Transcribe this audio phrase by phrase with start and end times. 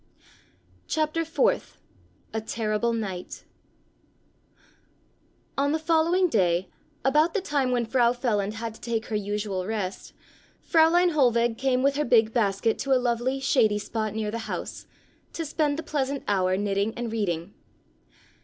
[0.87, 1.77] *CHAPTER FOURTH*
[2.33, 3.43] *A TERRIBLE NIGHT*
[5.55, 6.69] On the following day,
[7.05, 10.13] about the time when Frau Feland had to take her usual rest,
[10.67, 14.87] Fräulein Hohlweg came with her big basket to a lovely, shady spot near the house,
[15.33, 17.53] to spend the pleasant hour knitting and reading.